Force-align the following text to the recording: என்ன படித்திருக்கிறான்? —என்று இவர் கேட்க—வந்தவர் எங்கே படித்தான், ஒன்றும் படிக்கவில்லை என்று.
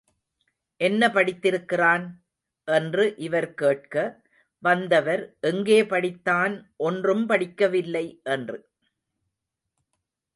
என்ன 0.81 1.07
படித்திருக்கிறான்? 1.07 2.05
—என்று 2.67 3.03
இவர் 3.17 3.53
கேட்க—வந்தவர் 3.53 5.23
எங்கே 5.41 5.79
படித்தான், 5.83 6.55
ஒன்றும் 6.83 7.25
படிக்கவில்லை 7.29 8.05
என்று. 8.29 8.57